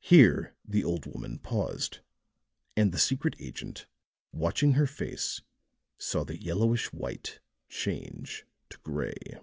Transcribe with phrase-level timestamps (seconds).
[0.00, 1.98] Here the old woman paused;
[2.74, 3.86] and the secret agent,
[4.32, 5.42] watching her face,
[5.98, 9.38] saw the yellowish white change to gray.